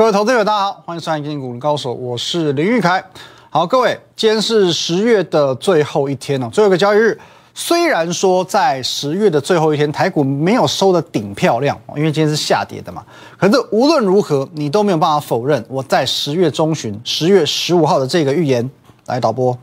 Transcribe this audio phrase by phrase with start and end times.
[0.00, 3.04] 各位投资者，大家好，欢迎收看《金股高手》，我是林玉凯。
[3.50, 7.20] 好，各位，今天是十月的最后一天了，最后一个交易日。
[7.52, 13.04] 虽然说在十月的最后一天，台股没有收的顶漂亮，因为今天是下跌的嘛。
[13.36, 18.70] 可是无论如何，你都没有办法否认我在十月中旬、十月十五号的这个预言。
[19.04, 19.54] 来，导播，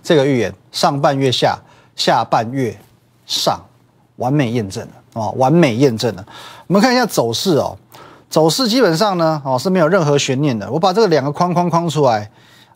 [0.00, 1.58] 这个预言上半月下，
[1.96, 2.78] 下半月
[3.26, 3.60] 上，
[4.14, 5.30] 完美验证了啊！
[5.30, 6.24] 完美验证了。
[6.68, 7.76] 我们看一下走势哦。
[8.34, 10.68] 走势基本上呢，哦是没有任何悬念的。
[10.68, 12.28] 我把这个两个框框框出来，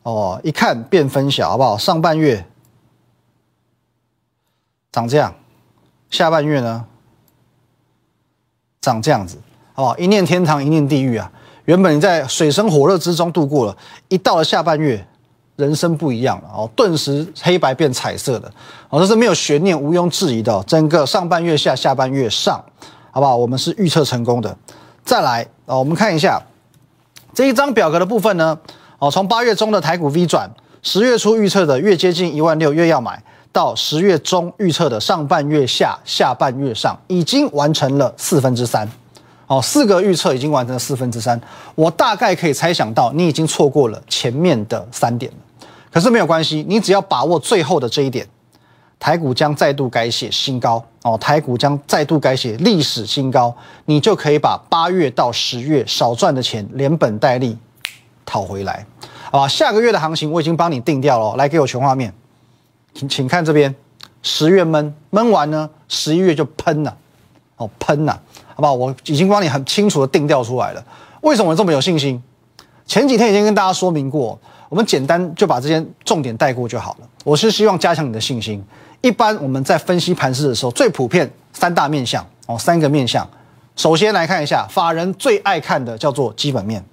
[0.05, 1.77] 哦，一看变分晓，好不好？
[1.77, 2.47] 上半月
[4.93, 5.35] 长这样，
[6.11, 6.85] 下半月呢
[8.81, 9.37] 长这样子，
[9.75, 9.99] 好不好？
[9.99, 11.29] 一念天堂，一念地狱啊！
[11.65, 15.05] 原本你在水深火热之中度过了，一到了下半月，
[15.57, 18.49] 人生不一样了哦，顿时黑白变彩色的
[18.91, 20.55] 哦，这是没有悬念、毋庸置疑的。
[20.55, 22.65] 哦整个上半月下，下半月上，
[23.11, 23.35] 好不好？
[23.37, 24.57] 我们是预测成功的。
[25.05, 26.43] 再来哦，我们看一下
[27.35, 28.59] 这一张表格的部分呢。
[28.99, 30.51] 哦，从八月中的台股 V 转，
[30.83, 38.91] 十月初预测的越接近一万六越要买，到十月中预测的上半月下下半月上，已经完成了四分之三。
[39.47, 41.41] 哦，四个预测已经完成了四分之三。
[41.75, 45.39] 我大概可以猜想到，你已经错过了前面的三点了。
[45.93, 48.27] 可是没有关系，你只要把握最后的这一点。
[48.99, 53.55] 台股将再度改写新高哦，台股将再度改写历史新高，
[53.85, 57.57] 你就可以把八月到十月少赚的钱连本带利
[58.27, 58.85] 讨回来，
[59.31, 59.47] 好吧？
[59.47, 62.13] 下个月的行情我已经帮你定掉了，来给我全画面，
[62.93, 63.73] 请请看这边，
[64.23, 66.97] 十月闷闷完呢，十一月就喷了，
[67.57, 68.21] 哦喷了，
[68.55, 68.75] 好不好？
[68.75, 70.85] 我已经帮你很清楚的定调出来了，
[71.21, 72.21] 为什么这么有信心？
[72.85, 74.37] 前几天已经跟大家说明过，
[74.69, 77.09] 我们简单就把这些重点带过就好了。
[77.23, 78.65] 我是希望加强你的信心。
[79.01, 83.29] 一般我们在分析盘势的时候，最普遍三大面向哦，三个面向。
[83.77, 86.85] 首先来看一下法人最爱看的叫做基本面。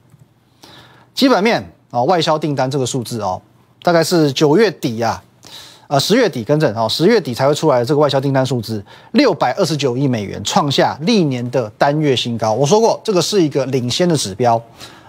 [1.16, 3.42] 基本面啊，外销订单这个数字哦，
[3.82, 5.20] 大概是九月底呀，
[5.88, 12.54] 呃十月底更正哦，十月底才会出来的这个外销订单数字，六百二十九亿美元，创下历年的单月新高。
[12.54, 14.62] 我说过，这个是一个领先的指标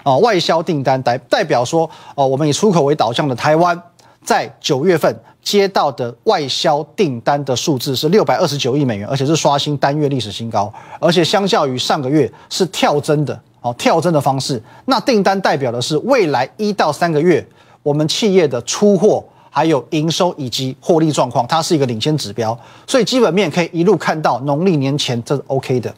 [0.02, 3.78] 啊，外销订单代代表说哦，我们以出口为导向的台湾。
[4.26, 14.60] 在九月份接到的外销订单的数字是六百二十九亿美元，而且是刷新单月历史新高，而且相较于上个月是跳增的哦，跳增的方式。
[14.86, 17.46] 那订单代表的是未来一到三个月
[17.84, 25.88] 我们企业的出货、还有营收以及获利状况，它是一个领先指标，所以基本面可以一路看到农历年前，这是 OK 的，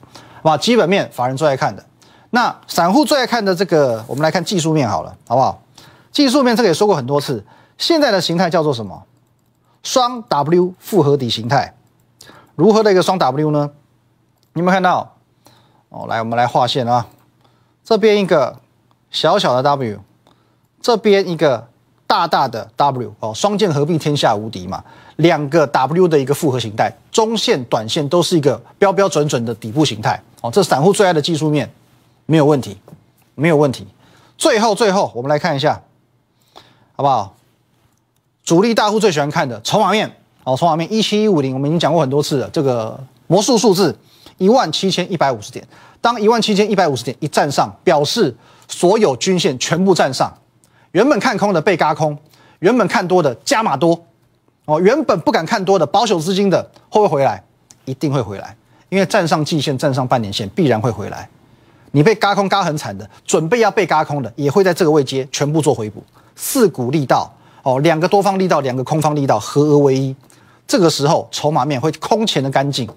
[0.43, 0.59] 好吧？
[0.59, 1.83] 基本面法人最爱看的，
[2.29, 5.59] 那散户最爱看的这个，我们来看技术面好了，好不好？
[6.13, 7.43] 技术面这个也说过很多次。
[7.79, 9.05] 现在的形态叫做什么？
[9.83, 11.73] 双 W 复合底形态，
[12.57, 13.71] 如何的一个双 W 呢？
[14.53, 15.15] 你有没有看到？
[15.89, 17.07] 哦，来，我们来画线啊。
[17.85, 18.59] 这边一个
[19.11, 20.01] 小小的 W，
[20.83, 21.69] 这边一个
[22.07, 24.85] 大大的 W，哦，双剑合璧天下无敌嘛。
[25.17, 30.21] 两个 W 的一个复合形态，中线、短线都是一个标标准准的底部形态。
[30.43, 31.71] 哦，这散户最爱的技术面，
[32.27, 32.77] 没有问题，
[33.35, 33.87] 没有问题。
[34.37, 35.81] 最后，最后，我们来看一下，
[36.95, 37.35] 好不好？
[38.49, 40.11] 主力大户最喜欢看的筹码面，
[40.43, 42.49] 哦，筹码面一七一五零，我们已经讲过很多次了。
[42.49, 43.95] 这个魔术数字
[44.39, 45.63] 一万七千一百五十点，
[46.01, 48.35] 当一万七千一百五十点一站上，表示
[48.67, 50.33] 所有均线全部站上，
[50.93, 52.17] 原本看空的被嘎空，
[52.61, 54.03] 原本看多的加码多，
[54.65, 57.45] 哦，原本不敢看多的保守资金的会不会回来？
[57.85, 58.57] 一定会回来，
[58.89, 61.29] 因为站上季线，站上半年线，必然会回来。
[61.91, 66.03] 你被嘎空嘎很惨的，准备要被嘎空的，也会在这个位阶全部做回补，
[66.35, 67.31] 四股力道。
[67.69, 70.17] 哦，两个多方力道，两个空方力道合而为一，
[70.67, 72.89] 这个时候筹码面会空前的干净，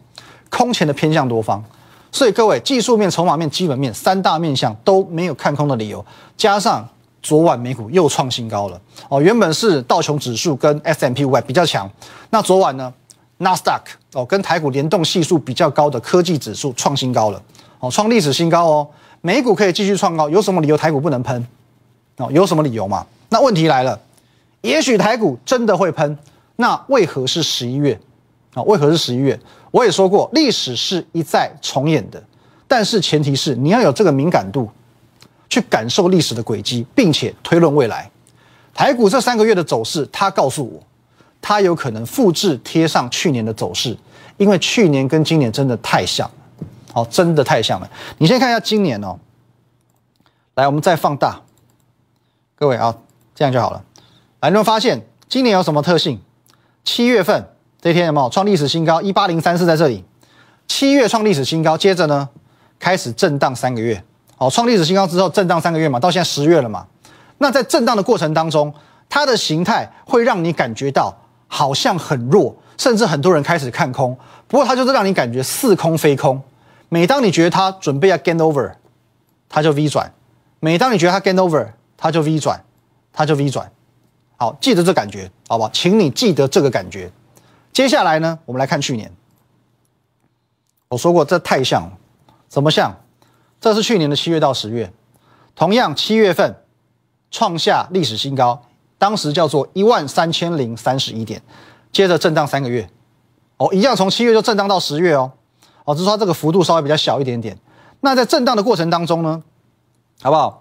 [0.50, 1.62] 空前的偏向多方，
[2.10, 6.06] 所以各位技术面、筹码面、基本面三大面向都没有看空的理由。
[6.38, 6.88] 加上
[7.22, 11.92] 昨晚美股又创新高了，哦，原本是道琼指数跟 S M P 五百比较强，
[12.30, 12.94] 那昨晚呢，
[13.40, 17.42] 纳斯达克哦跟台股联动系数比较高的科技指数创新高了，
[17.80, 18.88] 哦，创历史新高哦，
[19.20, 21.46] 美股可以继续创高，有什么理由台股不能喷？
[22.16, 23.06] 哦，有什么理由嘛？
[23.28, 24.00] 那问题来了。
[24.62, 26.18] 也许台股真的会喷，
[26.56, 28.00] 那为何是十一月？
[28.54, 29.40] 啊，为何是十一月？
[29.72, 32.22] 我也说过，历史是一再重演的，
[32.68, 34.70] 但是前提是你要有这个敏感度，
[35.50, 38.10] 去感受历史的轨迹，并且推论未来。
[38.74, 40.84] 台股这三个月的走势，它告诉我，
[41.42, 43.98] 它有可能复制贴上去年的走势，
[44.38, 47.90] 因为去年跟今年真的太像了，哦，真的太像了。
[48.18, 49.18] 你先看一下今年哦，
[50.56, 51.42] 来，我们再放大，
[52.56, 52.96] 各位啊，
[53.34, 53.84] 这样就好了。
[54.42, 56.20] 来，你们发现今年有什么特性？
[56.84, 57.48] 七月份
[57.80, 59.00] 这天有没有创历史新高？
[59.00, 60.04] 一八零三四在这里，
[60.68, 62.28] 七月创历史新高，接着呢
[62.80, 64.04] 开始震荡三个月，
[64.40, 66.88] 哦，创历史新高之后震荡三个月嘛，到现在十月了嘛。
[67.38, 68.74] 那在震荡的过程当中，
[69.08, 71.16] 它的形态会让你感觉到
[71.48, 74.18] 好像很弱，甚至很多人开始看空。
[74.48, 76.42] 不过它就是让你感觉似空非空。
[76.90, 78.72] 每当你觉得它准备要 gain over，
[79.48, 80.08] 它就 V 转；
[80.60, 82.64] 每当你觉得它 gain over，它就 V 转，
[83.14, 83.72] 它就 V 转。
[84.42, 85.70] 好，记得这感觉，好不好？
[85.72, 87.12] 请你记得这个感觉。
[87.72, 89.14] 接下来呢，我们来看去年。
[90.88, 91.92] 我说过这太像了，
[92.50, 92.92] 怎么像？
[93.60, 94.92] 这是去年的七月到十月，
[95.54, 96.56] 同样七月份
[97.30, 98.60] 创下历史新高，
[98.98, 101.40] 当时叫做一万三千零三十一点，
[101.92, 102.90] 接着震荡三个月，
[103.58, 105.32] 哦，一样从七月就震荡到十月哦，
[105.86, 107.56] 哦，只是说这个幅度稍微比较小一点点。
[108.00, 109.44] 那在震荡的过程当中呢，
[110.24, 110.61] 好不好？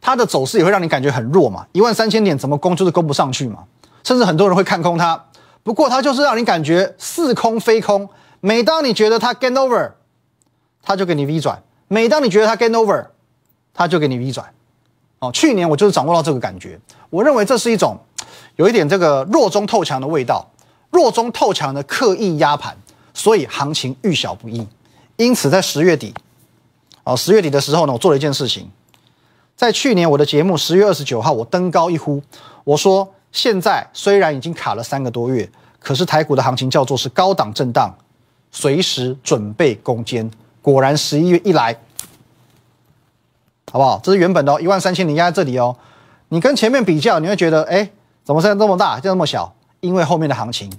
[0.00, 3.64] 它的走势也会让你感觉很弱嘛，一万三千点怎么攻就是攻不上去嘛，
[4.02, 5.26] 甚至很多人会看空它。
[5.62, 8.08] 不过它就是让你感觉似空非空，
[8.40, 9.92] 每当你觉得它 gain over，
[10.82, 11.62] 它就给你 V 转。
[11.88, 13.08] 每当你觉得它 gain over，
[13.74, 14.46] 它就给你 V 转，
[15.18, 16.80] 哦，去年我就是掌握到这个感觉，
[17.10, 17.98] 我认为这是一种
[18.56, 20.48] 有一点这个弱中透强的味道，
[20.90, 22.76] 弱中透强的刻意压盘，
[23.12, 24.66] 所以行情遇小不易。
[25.16, 26.14] 因此在十月底，
[27.04, 28.70] 哦，十月底的时候呢，我做了一件事情，
[29.60, 32.22] 在去年我的节目十月二十九号，我登高一呼，
[32.64, 35.46] 我说现在虽然已经卡了三个多月，
[35.78, 37.94] 可是台股的行情叫做是高档震荡，
[38.50, 40.30] 随时准备攻坚。
[40.62, 41.78] 果然，十一月一来，
[43.70, 44.00] 好不好？
[44.02, 45.76] 这是原本的哦，一万三千，你压在这里哦。
[46.30, 47.90] 你跟前面比较，你会觉得，哎，
[48.24, 49.54] 怎么现在这么大，就那么小？
[49.80, 50.72] 因为后面的行情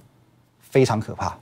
[0.60, 1.38] 非常可怕，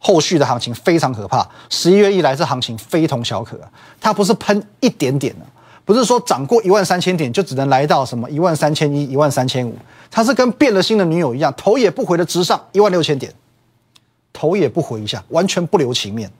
[0.00, 1.48] 后续的行情非常可怕。
[1.70, 3.56] 十一月一来，这行情非同小可，
[4.00, 5.46] 它不是喷一点点的，
[5.88, 9.74] 不是说涨过一万三千点就只能来到什么一万三千一、一万三千五，
[10.10, 13.32] 它是跟变了心的女友一样，头也不回的直上一万六千点，
[14.30, 16.30] 头也不回一下，完全不留情面。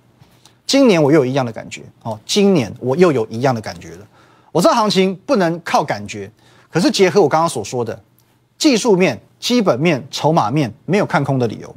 [0.66, 4.06] 今年我又有一样的感觉哦，今年我又有一样的感觉了。
[4.52, 6.30] 我知道行情不能靠感觉，
[6.70, 7.98] 可是结合我刚刚所说的
[8.58, 11.74] 技术面、基本面、筹码面，没有看空的理由，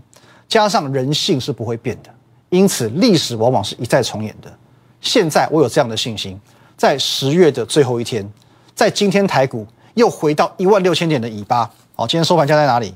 [0.49, 2.09] 加上人性是不会变的，
[2.49, 4.51] 因此历史往往是一再重演的。
[4.99, 6.37] 现在我有这样的信心，
[6.81, 8.27] 在十月的最后一天，
[8.73, 11.69] 在今天台股又回到一万六千点的尾巴。
[11.95, 12.91] 哦，今天收盘价在哪里？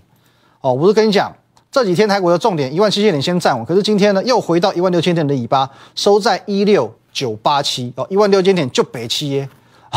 [0.62, 1.32] 哦，我是跟你讲。
[1.72, 9.48] 这几天台股的重点一万七千点先站稳，可是今天呢又回到一万六千点的尾巴，收在一六九八七哦，一万六千点就北七耶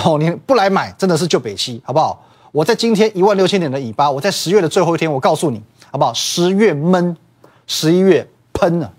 [0.05, 2.23] 哦，你不来买真的是就北七，好不好？
[2.53, 6.13] 我在今天一万六千点的尾巴，我在十月的最后一天，我告诉你好不好？
[6.13, 7.17] 十月闷，
[7.67, 8.93] 十一月喷了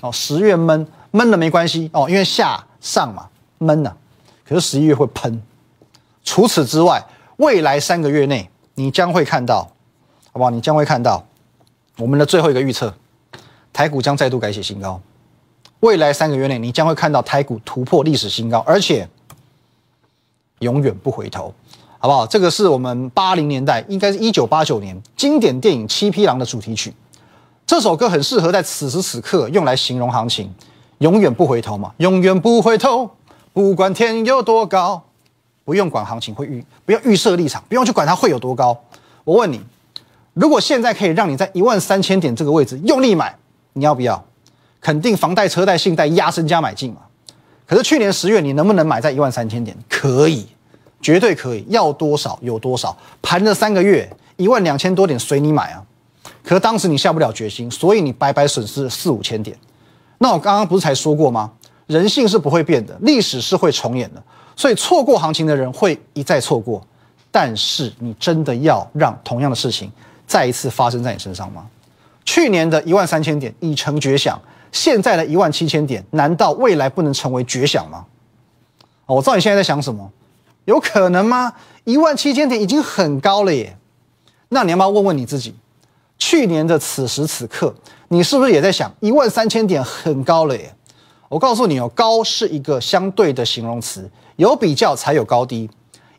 [0.00, 3.28] 哦，十月闷闷了没关系哦，因为下上嘛
[3.58, 3.94] 闷了，
[4.46, 5.42] 可是十一月会喷。
[6.22, 7.06] 除此之外，
[7.36, 9.70] 未来三个月内你将会看到，
[10.32, 10.50] 好不好？
[10.50, 11.24] 你将会看到。
[11.98, 12.92] 我们的最后一个预测，
[13.72, 15.00] 台股将再度改写新高。
[15.80, 19.08] 未来三个月内，你将会看到台股突破历史新高，而且
[20.58, 21.54] 永远不回头，
[21.98, 22.26] 好不好？
[22.26, 26.92] 这个是我们八零年代，应该是一九八九年经典电影《七匹狼》的主题曲。
[27.66, 30.52] 这首歌很适合在此时此刻用来形容行情，
[30.98, 33.08] 永远不回头嘛，永远不回头，
[33.54, 35.02] 不管天有多高，
[35.64, 38.78] 不用管行情会预，不要预设立场，不用去管它会有多高。
[39.24, 39.62] 我问你。
[40.34, 43.32] 如果现在可以让你在一万三千点这个位置用力买，
[43.74, 44.24] 你要不要？
[44.80, 47.02] 肯定房贷、车贷、信贷压身加买进嘛。
[47.64, 49.76] 可是去年十月你能不能买在一万三千点？
[49.88, 50.48] 可以，
[51.00, 51.64] 绝对可以。
[51.68, 55.80] 要多少有多少，盘了三个月，一万两千多点随你买啊。
[56.42, 59.56] 可是当时你下不了决心，所以你白白损失了四五千点。
[60.18, 61.52] 那我刚刚不是才说过吗？
[61.86, 64.22] 人性是不会变的，历史是会重演的。
[64.56, 66.80] 所以错过行情的人会一再错过，
[67.30, 69.90] 但是你真的要让同样的事情。
[70.26, 71.66] 再一次发生在你身上吗？
[72.24, 74.40] 去年的一万三千点已成绝响，
[74.72, 78.06] 现在的一万七千点，难道未来不能成为绝响吗？
[79.06, 80.10] 哦我知道你现在在想什么，
[80.64, 81.52] 有可能吗？
[81.84, 83.76] 一万七千点已经很高了耶，
[84.48, 85.54] 那你要不要问问你自己？
[86.16, 87.74] 去年的此时此刻，
[88.08, 90.74] 你是不是也在想一万三千点很高了耶？
[91.28, 95.68] 我告诉你哦，高是一个相对的形容词，有比较才有高低。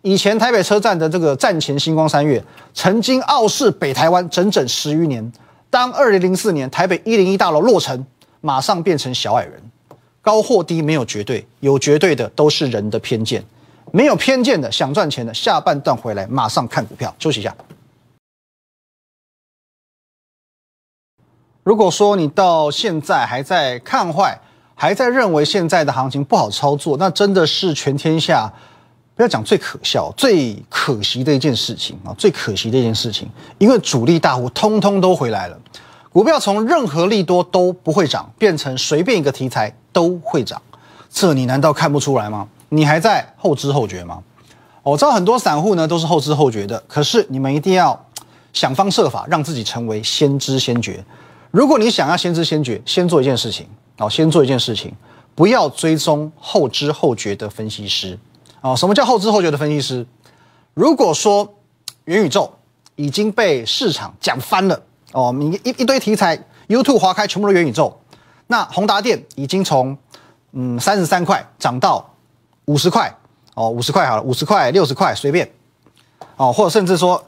[0.02, 2.44] 以前台北车站的这个站前星光三月，
[2.74, 5.32] 曾经傲视北台湾整整十余年。
[5.70, 8.06] 当二零零四年台北一零一大楼落成，
[8.42, 9.62] 马上变成小矮人。
[10.22, 13.44] 高或低没有绝对，有绝对的都是人的偏见。
[13.92, 17.14] 没有偏见的想赚钱的，下半段回来马上看股票。
[17.20, 17.56] 休息一下。
[21.64, 24.40] 如果说你到现在还在看坏，
[24.76, 28.52] 还在认为现在的行情不好操作，那真的是全天下。
[29.16, 32.12] 不要讲最可笑、最可惜的一件事情啊！
[32.18, 35.58] 最可惜的一件事情，因为主力大户通通都回来了，
[36.12, 40.62] 股票从任何利多都不会涨，变成随便一个题材都会涨，
[41.10, 42.46] 这你难道看不出来吗？
[42.68, 44.22] 你还在后知后觉吗？
[44.84, 47.98] 我知道很多散户呢都是后知后觉的，可是你们一定要
[48.52, 51.02] 想方设法让自己成为先知先觉。
[51.52, 53.66] 如果你想要先知先觉，先做一件事情
[53.98, 54.94] 哦，先做一件事情，
[55.34, 58.18] 不要追踪后知后觉的分析师
[58.62, 58.76] 哦。
[58.76, 60.06] 什么叫后知后觉的分析师？
[60.74, 61.56] 如果说
[62.06, 62.54] 元宇宙
[62.96, 66.38] 已经被市场讲翻了哦，你一一堆题材
[66.68, 68.00] ，YouTube 划开全部都元宇宙，
[68.48, 69.98] 那宏达电已经从
[70.52, 72.14] 嗯三十三块涨到
[72.66, 73.16] 五十块。
[73.58, 75.50] 哦，五十块好了，五十块、六十块随便，
[76.36, 77.24] 哦，或者甚至说，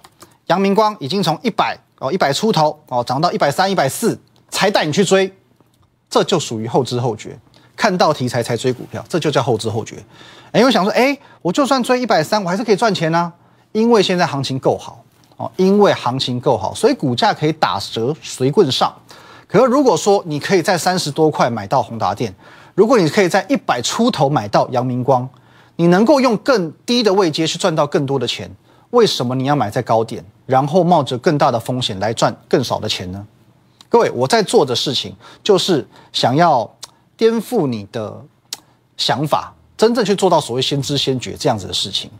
[0.47, 4.19] 阳明光已经从一百哦一百出头哦涨到一百三、一百四，
[4.49, 5.33] 才带你去追，
[6.17, 7.37] 这就属于后知后觉，
[7.75, 9.97] 看到题材才追股票，这就叫后知后觉。
[10.51, 13.31] 哎，我想说，哎，我就算追一百三，我还是可以赚钱啊，
[13.71, 15.03] 因为现在行情够好
[15.35, 18.91] 哦，因为行情够好，所以股价可以打折随棍上。
[19.47, 22.33] 可是如果说你可以在三十多块买到宏达电，
[22.73, 25.29] 如果你可以在一百出头买到阳明光。
[25.79, 28.49] 你能够用更低的位阶去赚到更多的钱，
[28.89, 33.23] 为什么你要买在高点，然后冒着更大的风险来赚更少的钱呢？
[33.89, 36.69] 各位，我在做的事情就是想要
[37.15, 38.21] 颠覆你的
[38.97, 42.11] 想法，真正去做到所谓先知先觉这样子的事情。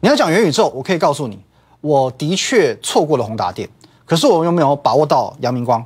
[0.00, 1.38] 你要讲元宇宙，我可以告诉你，
[1.80, 3.68] 我的确错过了宏达电，
[4.04, 5.84] 可是我有没有把握到阳明光？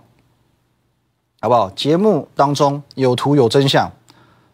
[1.40, 1.70] 好不好？
[1.70, 3.92] 节目当中有图有真相。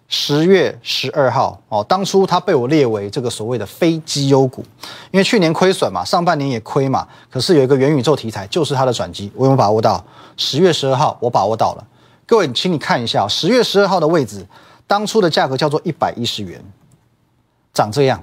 [0.07, 4.63] 十月十二号哦，当初它被我列为这个所谓的非绩优股，
[5.11, 7.07] 因为去年亏损嘛，上半年也亏嘛。
[7.31, 10.05] 可是有一个元宇宙题材，就是它的转机，我有把握到。
[10.37, 11.87] 十月十二号我把握到了，
[12.27, 14.47] 各位，请你看一下十月十二号的位置，
[14.87, 16.63] 当初的价格叫做一百一十元，
[17.73, 18.23] 长这样。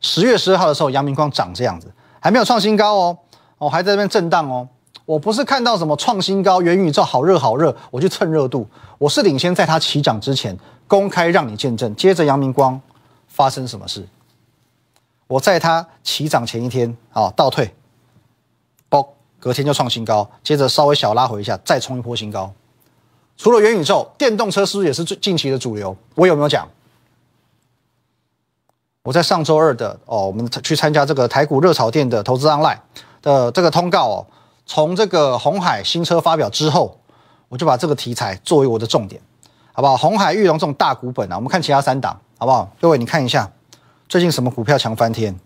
[0.00, 1.90] 十月十二号的时候，阳明光长这样子，
[2.20, 3.18] 还没有创新高哦，
[3.58, 4.68] 哦，还在那边震荡哦。
[5.06, 8.68] 我不是看到什么创新高，元宇宙好热好热，我去蹭热度。
[8.98, 10.58] 我是领先在它起涨之前
[10.88, 11.94] 公开让你见证。
[11.94, 12.80] 接着阳明光
[13.28, 14.06] 发生什么事？
[15.28, 17.72] 我在它起涨前一天啊倒退，
[18.88, 22.52] 包隔天就创新高，接着稍微小拉回一下，再冲一波新高。
[23.36, 25.96] 除了元宇宙，电动车是不是也是最近期的主流？
[26.16, 26.68] 我有没有讲？
[29.04, 32.78] 我在上周二的哦，我们去参加这个台股热炒店的投资 online
[33.22, 34.26] 的这个通告哦。
[34.66, 36.98] 从这个红海新车发表之后，
[37.48, 39.22] 我就把这个题材作为我的重点，
[39.72, 39.96] 好不好？
[39.96, 42.68] 红海、玉龙这种大股本啊，我们看其他三档，好不好？
[42.80, 43.50] 各位你看一下，
[44.08, 45.38] 最近什么股票强翻天？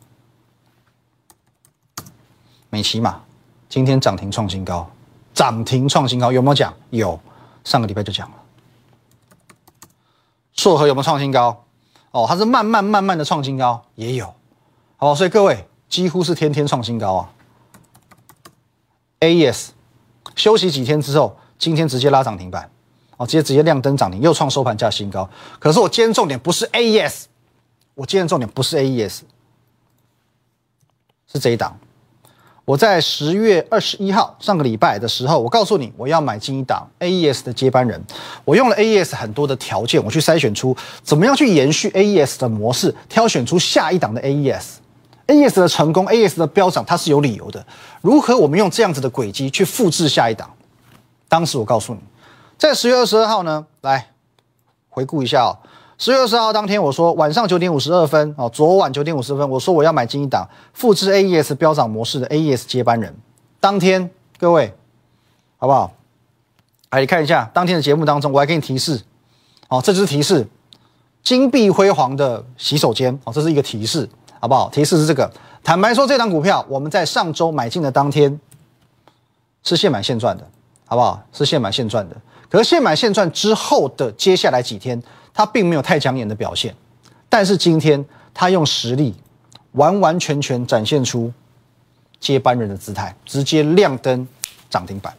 [2.70, 3.20] 美骑马
[3.68, 4.90] 今天涨停创新高，
[5.34, 6.72] 涨停创新高有没有讲？
[6.88, 7.20] 有，
[7.62, 8.36] 上个礼拜就讲了。
[10.54, 11.64] 硕和有没有创新高？
[12.12, 14.32] 哦，它是慢慢慢慢的创新高，也有，
[14.96, 17.30] 好，所以各位几乎是天天创新高啊。
[19.20, 19.68] AES
[20.34, 22.70] 休息几天之后，今天直接拉涨停板，
[23.16, 25.28] 哦，直接直接亮灯涨停，又创收盘价新高。
[25.58, 27.24] 可是我今天重点不是 AES，
[27.94, 29.20] 我今天重点不是 AES，
[31.30, 31.78] 是这一档。
[32.64, 38.00] 我在十月二十一号上个礼拜的时候，我告诉你我要买进一档 AES 的接班人，
[38.44, 44.79] 我用了 AES 很多的条件，我去筛选出怎么样去延续 AES 的模式，挑选出下一档的 AES。
[45.30, 47.64] AES 的成功，AES 的飙涨，它是有理由的。
[48.02, 50.50] 如何我们用这样子的轨迹去复制下一档？
[51.28, 52.00] 当时我告诉你，
[52.58, 54.10] 在十月二十二号呢，来
[54.88, 55.56] 回顾一下哦。
[55.96, 63.14] 十月二十二号当天，我说晚上九点五十二分哦，昨晚九点五十分，我说我要买进一档复制 AES 飙涨模式的 AES 接班人。
[63.60, 64.74] 当天各位
[65.58, 65.92] 好不好？
[66.90, 69.00] 来你看一下当天的节目当中，我还给你提示
[69.68, 70.48] 哦，这就是提示，
[71.22, 74.08] 金碧辉煌的洗手间哦，这是一个提示。
[74.40, 74.68] 好不好？
[74.70, 75.30] 提示是这个。
[75.62, 78.40] 坦白说，这档股票我们在上周买进的当天
[79.62, 80.44] 是现买现赚的，
[80.86, 81.22] 好不好？
[81.32, 82.16] 是现买现赚的。
[82.48, 85.00] 可是现买现赚之后的接下来几天，
[85.32, 86.74] 它并没有太抢眼的表现。
[87.28, 88.04] 但是今天
[88.34, 89.14] 它用实力
[89.72, 91.32] 完完全全展现出
[92.18, 94.26] 接班人的姿态，直接亮灯
[94.68, 95.14] 涨停板。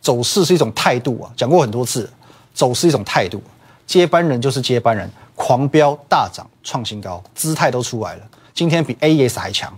[0.00, 2.08] 走势是一种态度啊，讲过很多次，
[2.54, 3.42] 走势一种态度，
[3.86, 8.22] 接班人就是接班人，狂飙大涨创新高，姿态都出来了。
[8.60, 9.72] 今天比 AES 还强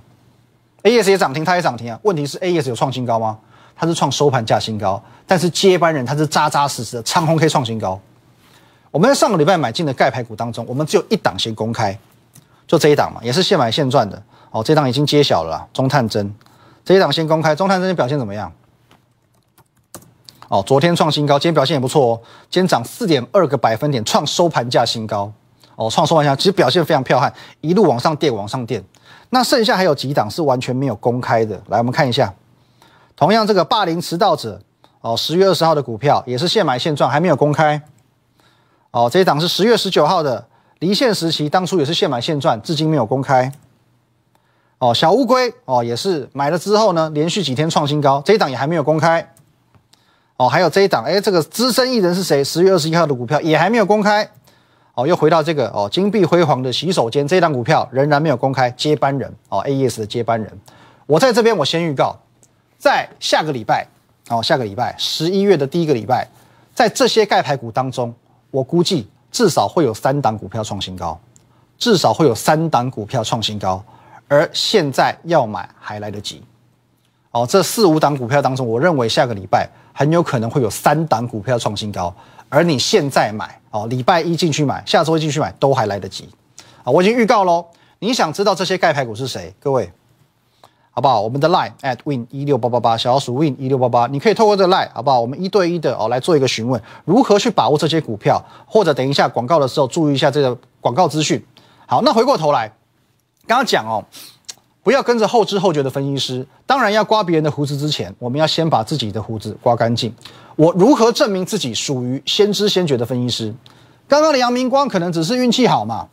[0.83, 1.97] ，AES 也涨停，它也涨停啊。
[2.03, 3.39] 问题是 AES 有创新高吗？
[3.77, 8.01] 它是创收盘价新高，但是接班人它是扎扎实实的长虹可以创新高。
[8.91, 11.97] 我们在上个礼拜买进的钙牌股当中，我们只有一档先公开，
[12.67, 14.21] 就这一档嘛，也是现买现赚的。
[14.51, 16.35] 哦，这档已经揭晓了，中探针
[16.85, 18.53] 这一档先公开，中探针表现怎么样？
[20.49, 22.21] 哦，昨天创新高，今天表现也不错哦，
[22.51, 25.33] 今天涨四点二个百分点，创收盘价新高。
[25.77, 28.83] 哦，创收完下，其实表现非常彪悍，一路往上垫，往上垫。
[29.31, 32.33] 那剩下还有几档是完全没有公开的，来我们看一下。
[33.17, 34.61] 同样，这个霸凌迟到者，
[35.01, 37.81] 哦，十月二十号的股票也是现买现赚，还没有公开。
[38.91, 40.47] 哦，这一档是十月十九号的
[40.81, 43.51] 离线时期当初也是现买现赚，至今没有公开。
[44.79, 49.33] 哦，小乌龟哦，也是买了之后呢，连续几天创新高，这一档也还没有公开。
[50.37, 52.43] 哦，还有这一档，哎，这个资深艺人是谁？
[52.45, 54.29] 十月二十一号的股票也还没有公开。
[54.95, 60.61] 哦，又回到这个哦，金碧辉煌的洗手间，这一档股票仍然没有公开接班人哦，AES 的接班人。
[61.07, 62.15] 我在这边我先预告，
[62.79, 63.87] 在下个礼拜
[64.29, 66.29] 哦，下个礼拜十一月的第一个礼拜，
[66.75, 68.15] 在这些盖牌股当中，
[68.51, 71.19] 我估计至少会有三档股票创新高，
[71.79, 73.83] 至少会有三档股票创新高。
[74.29, 76.43] 而现在要买还来得及，
[77.33, 82.15] 哦，这四五档股票当中，我认为下个礼拜很有可能会有三档股票创新高，
[82.51, 86.29] 而你现在买，哦，礼拜一进去买，下周一进去买都还来得及，
[86.85, 87.65] 啊，我已经预告喽。
[88.01, 89.55] 你想知道这些盖牌股是谁？
[89.59, 89.91] 各位，
[90.91, 91.23] 好不好？
[91.23, 95.19] 我们的 line at win 一六八八八，小老鼠 win 一六八八，你可以透过这 line，好不好？
[95.19, 101.43] 我们一对一的哦来做一个询问，如何去把握这些股票，或者等一下广告的时候注意一下这个广告资讯。
[101.87, 102.71] 好，那回过头来。
[103.47, 104.05] 刚刚讲哦，
[104.83, 106.47] 不要跟着后知后觉的分析师。
[106.67, 110.13] 当然要刮别人的胡子之前，我们要先把自己的胡子刮干净。
[110.57, 113.55] 我如何证明自己属于先知先觉的分析师？
[114.09, 116.09] 刚刚的阳明光可能只是运气好嘛？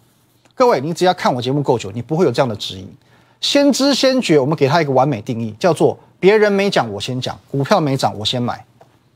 [0.55, 2.87] 各位，你只要看我节目够久，你不会有这样的质疑。
[3.41, 8.65] 先知先觉，我们给他一个完美定义，叫做别人没讲我先讲，股票没涨我先买。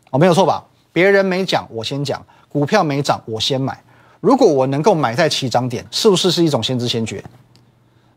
[0.10, 0.64] 哦，没有错吧？
[0.92, 3.82] 别人没讲我先讲，股票没涨我先买。
[4.20, 7.24] 如果我能够买在起涨点，是不是是一种先知先觉？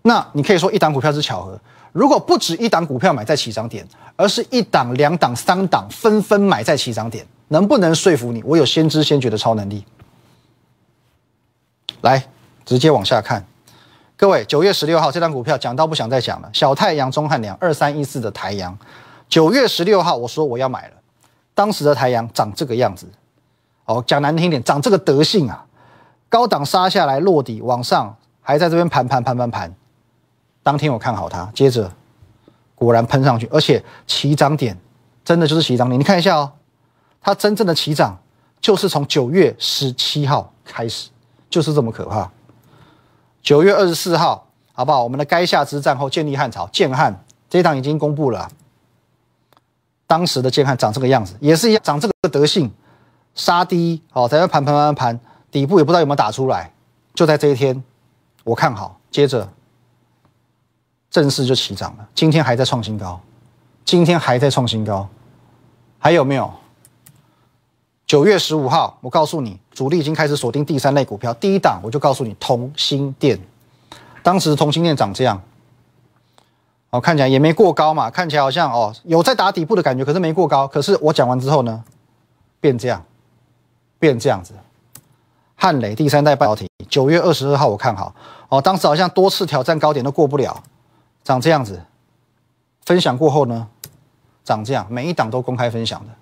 [0.06, 1.58] 那你可以说一档股票是巧合，
[1.90, 3.84] 如果不止一档股票买在起涨点，
[4.14, 8.40] 而是一档、两档、三档纷纷买在起涨点，能不能说服你？
[8.44, 9.84] 我有先知先觉的超能力？
[12.02, 12.24] 来，
[12.64, 13.44] 直接往下看，
[14.16, 18.78] 各位，九月十六号这张股票讲到不想再讲了，小太阳、钟汉良二三一四的台阳，
[19.28, 20.94] 九月十六号我说我要买了，
[21.52, 23.08] 当时的台阳长这个样子，
[23.86, 25.66] 哦，讲难听点，长这个德性啊，
[26.28, 29.74] 高档杀下来落底往上，还在这边盘盘盘盘盘。
[30.66, 31.88] 当天我看好它，接着
[32.74, 34.76] 果然喷上去，而且起涨点
[35.24, 35.96] 真的就是起涨点。
[35.96, 36.50] 你看一下哦，
[37.20, 38.18] 它真正的起涨
[38.60, 41.10] 就是从九月十七号开始，
[41.48, 42.28] 就是这么可怕。
[43.44, 45.04] 九月二十四号，好不好？
[45.04, 48.50] 我们的垓下之战后建立汉朝，建汉这一档已经公布了，
[50.08, 52.68] 当时的建汉长这个样子，也是一样长这个德性，
[53.36, 56.72] 杀低哦，在那盘盘盘盘，底部也不知道有没有打出来，
[57.14, 57.84] 就在这一天，
[58.42, 59.48] 我看好，接着。
[61.16, 63.18] 正式就起涨了，今天还在创新高，
[63.86, 65.08] 今天还在创新高，
[65.98, 66.52] 还有没有？
[68.06, 73.40] 九月十五号，我告诉你，主力已经开始锁定第三类股票，第一档我就告诉你，同心电，
[74.22, 75.40] 当时同心电涨这样，
[76.90, 81.82] 哦，看起来也没过高嘛，看起来好像哦有在打底部的感觉，可是没过高，可是我讲完之后呢，
[82.60, 83.02] 变这样，
[83.98, 84.52] 变这样子，
[85.54, 88.14] 汉磊第三代半导体，九月二十二号我看好，
[88.50, 90.62] 哦，当时好像多次挑战高点都过不了。
[91.26, 91.82] 长这样子，
[92.84, 93.66] 分享过后呢，
[94.44, 96.12] 长这样，每一档都公开分享的，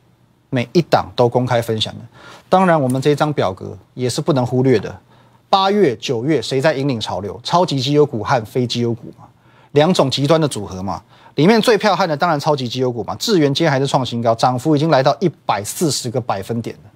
[0.49, 2.01] 每一档都公开分享的。
[2.49, 4.99] 当然，我们这张表格也是不能忽略的。
[5.51, 7.39] 八月、九月谁在引领潮流？
[7.45, 9.27] 超级绩优股和非绩优股嘛，
[9.73, 11.03] 两种极端的组合嘛。
[11.35, 13.15] 里面最彪悍的当然超级绩优股嘛。
[13.17, 16.91] 智源今天还是创新高，涨幅已经来到一百四十个百分点了。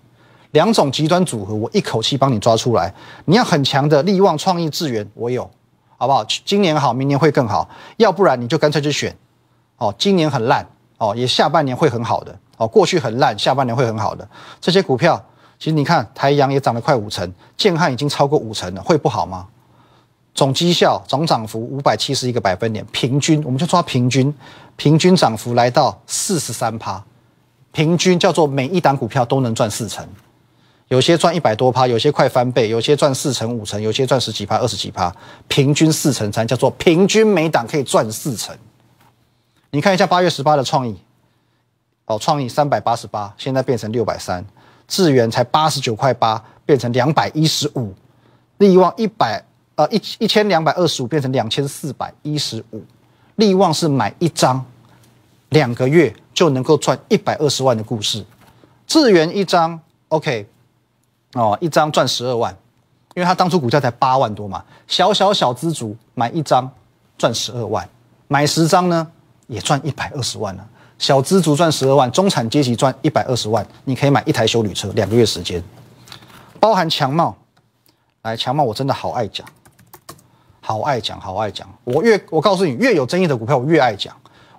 [0.53, 2.95] 两种极端组合，我一口气帮你抓出来。
[3.27, 5.51] 你要很强的力旺、创意、智源，我有。
[5.99, 6.25] 好不好？
[6.45, 7.69] 今年好，明年会更好。
[7.97, 9.15] 要不然你就干脆去选，
[9.79, 10.65] 哦，今年很烂，
[10.97, 14.27] 哦，也下半年会很好的，哦，过去很烂，下半年会很好的
[14.61, 15.21] 这些股票，
[15.59, 19.49] 其实你看台阳也涨了快五成，建汉已经超过五成了，会不好吗？
[20.35, 24.33] 总绩效总涨幅五百七十一个百分点，平均我们就抓平均，
[24.77, 27.03] 平均涨幅来到四十三趴，
[27.73, 30.07] 平均叫做每一档股票都能赚四成。
[30.89, 35.15] 有些赚一百多趴，有些快翻倍，有些赚四成五成，有些赚十几趴、二十几趴，
[35.47, 38.57] 平均四成三，叫做平均每档可以赚四成。
[39.71, 40.97] 你看一下八月十八的创意，
[42.07, 44.43] 哦，创意三百八十八，现在变成六百三，
[44.87, 47.95] 智源才八十九块八，变成两百一十五，
[48.57, 52.83] 利旺一百呃一一千两百二十五变成两千四百一十五，
[53.37, 54.65] 利旺是买一张
[55.51, 58.25] 两个月就能够赚一百二十万的故事，
[58.87, 60.49] 智源一张 OK。
[61.35, 62.57] 哦，一张赚十二万，
[63.15, 66.71] 因为他当初股价才八万多嘛，小小小资族买一张
[67.19, 67.87] 赚十二万，
[68.29, 69.07] 买十张呢
[69.47, 70.67] 也赚一百二十万了。
[70.99, 75.63] 小资族赚十二万，中产阶级赚一百二十万，你可以买一台修旅车，两个月时间，
[76.59, 77.37] 包含强茂，
[78.23, 79.47] 来强茂我真的好爱讲，
[80.61, 84.13] 好爱讲，好爱讲，我越我告诉你越有争议的股票我越爱讲，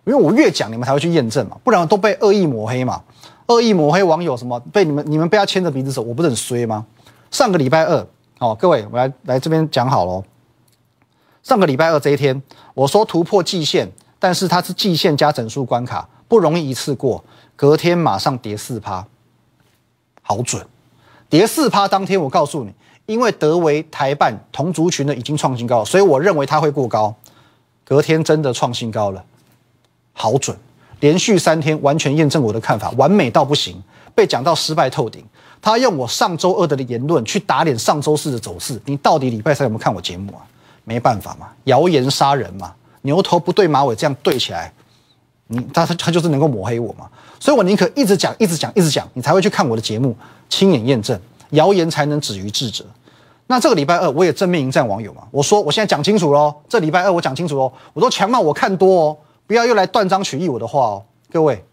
[0.06, 3.02] 因为我越讲你们才会去验证嘛，不然都被恶意抹黑嘛。
[3.50, 6.86] 恶意抹黑网友什么被你们你们被他牵着鼻子走，我不是很衰吗？
[7.32, 8.08] 上个礼拜二
[8.38, 10.24] 哦，各位，我来来这边讲好喽。
[11.42, 12.42] 上个礼拜二这一天，
[12.76, 17.24] 我说突破季线，但是它是季线加整数关卡，不容易一次过。
[17.56, 19.06] 隔天马上跌四趴，
[20.22, 20.66] 好准。
[21.28, 22.74] 跌四趴当天，我告诉你，
[23.06, 27.16] 因为德维台办同族群的已经创新高，所以我认为它会过高。
[27.84, 29.26] 隔天真的创新高了，
[30.14, 30.56] 好准。
[31.00, 33.82] 连续三天完全验证我的看法，完美到不行，
[34.14, 35.24] 被讲到失败透顶。
[35.62, 40.40] 他用我上周二的言论去打脸上周四的走势，你到底礼拜三有没有看我节目啊？
[40.86, 44.72] 没办法嘛，谣言杀人嘛，牛头不对马尾这样对起来，
[45.48, 47.10] 你他他他就是能够抹黑我嘛。
[47.40, 50.16] 所以我宁可一直讲，一直讲，一直讲，你才会去看我的节目，
[50.50, 51.20] 亲眼验证，
[51.52, 52.86] 谣言才能止于智者。
[53.48, 59.18] 那这个礼拜二我也正面迎战网友嘛，我说我现在讲清楚喽，这礼拜二我讲清楚喽，我说强骂我看多哦。
[59.50, 61.66] 不要又来断章取义我的话哦，各位，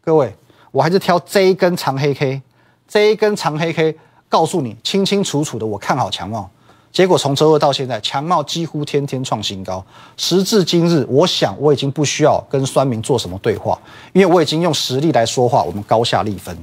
[0.00, 0.32] 各位，
[0.70, 2.40] 我还是挑这一根长黑 K，
[2.86, 6.48] 这一根长黑 K，告诉你清清楚楚的，我看好强茂。
[6.92, 9.84] 结果从周二到现在，强茂几乎天天创新高。
[10.16, 13.76] 时至今日，我想我已经不需要跟酸民做什么对话，
[14.12, 16.56] 因为我已经用实力来说话，我们高下立分。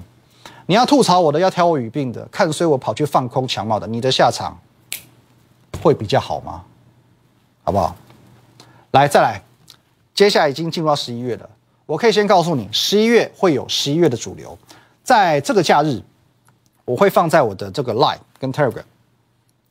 [0.68, 4.58] 你要吐槽我的，要挑我语病的，看衰我跑去放空强茂的，你的下场
[5.84, 6.64] 会比较好吗？
[7.66, 7.94] 好不好？
[8.92, 9.42] 来，再来。
[10.16, 11.50] 接下来已经进入到十一月了，
[11.86, 14.58] 我可以先告诉你，十一月会有十一月的主流，
[15.04, 16.02] 在这个假日，
[16.86, 18.84] 我会放在我的这个 Line 跟 Telegram，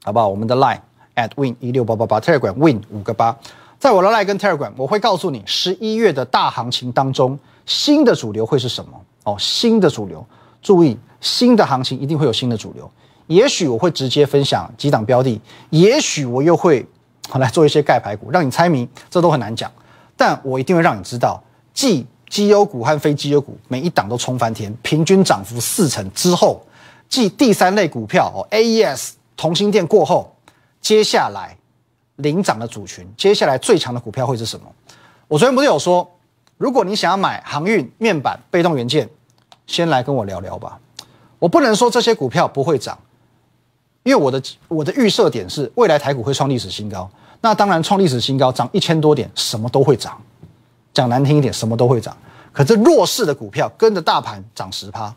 [0.04, 0.28] 好不好？
[0.28, 0.80] 我们的 Line
[1.16, 3.34] at win 一六八八八，Telegram win 五个八，
[3.78, 9.00] 在我的 Line 跟 Telegram，我会告诉你十一月的大行情当中，新的主流会是什么？
[9.22, 10.22] 哦，新的主流，
[10.60, 12.90] 注意，新的行情一定会有新的主流，
[13.28, 16.86] 也许我会直接分享几档标的，也许我又会
[17.32, 19.72] 来做一些盖牌股，让你猜谜，这都很难讲。
[20.16, 26.64] 但我一定会让你知道，继绩优股和非绩优股每一档都冲翻天，平均涨幅四成之后，
[27.08, 30.34] 继第三类股票哦，AES 同心店过后，
[30.80, 31.56] 接下来
[32.16, 34.66] 领涨的主群，接下来最强的股票会是什么？
[35.28, 36.08] 我昨天不是有说，
[36.56, 39.08] 如果你想要买航运、面板、被动元件，
[39.66, 40.78] 先来跟我聊聊吧。
[41.38, 42.98] 我不能说这些股票不会涨，
[44.02, 47.10] 因为我的我的预设点是未来台股会创历史新高。
[47.44, 50.18] 那当然，创历史新高，涨一千多点，什么都会涨。
[50.94, 52.16] 讲难听一点，什么都会涨。
[52.52, 55.14] 可是弱势的股票跟着大盘涨十趴，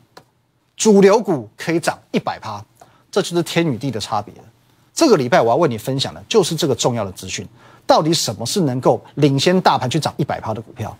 [0.75, 2.61] 主流股可以涨一百趴，
[3.09, 4.33] 这就是天与地的差别
[4.93, 7.47] 这个礼拜我要为你分享的就是这个重要的资讯：
[7.85, 10.93] 到底什么是能够领先大盘去涨一百趴的股票？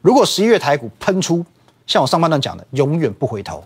[0.00, 1.46] 如果十一月台股喷出，
[1.86, 3.62] 像我上半段讲的，永远不回头，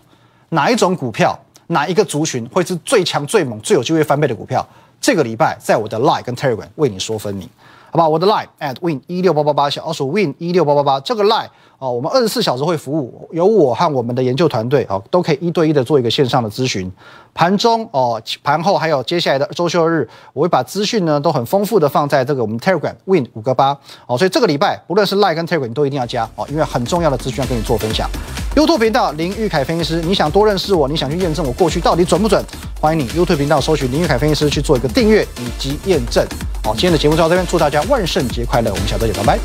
[0.49, 4.63] 哪一种股票，哪一个族群会是最强、最猛、最有机会翻倍的股票？
[5.07, 7.49] 这个礼拜，在我的 Line 跟 Telegram 为你说分明，
[7.91, 8.09] 好吧？
[8.09, 11.47] 我的 Line at win 一六八八八小老鼠 win 一六八八八，这个 Line
[11.79, 16.91] 哦，我们二十四小时会服务，有我和我们的研究团队哦，都可以一对一的做一个线上的咨询。
[17.33, 23.69] 盘中哦，盘后还有接下来的周休日，我会把资讯呢都很丰富的放在这个我们 Telegram win 五个八
[24.07, 28.09] 哦，所以这个礼拜不论是 Line 跟 Telegram 都一定要加哦，因为很重要的资讯要跟你做分享。
[28.57, 32.43] YouTube 频道林玉凯分析师，你想多认识我，你想去验证我过去到底准不准？
[32.79, 36.23] 欢迎你 YouTube 频道搜寻林玉凯分析师去做一个订阅以及验证。
[36.63, 39.39] 好，今天的节目就到这边，祝大家万圣节快乐，我们下周见，拜拜。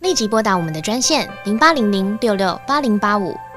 [0.00, 3.36] 立即拨打我们的专线零八零零六六八零八五